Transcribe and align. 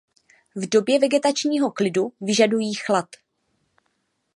V 0.55 0.69
době 0.69 0.99
vegetačního 0.99 1.71
klidu 1.71 2.13
vyžadují 2.21 2.73
chlad. 2.73 3.09